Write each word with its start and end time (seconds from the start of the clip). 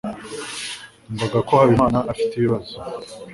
Numvaga 1.05 1.37
ko 1.47 1.51
Habimana 1.59 1.97
afite 2.11 2.31
ibibazo. 2.35 2.75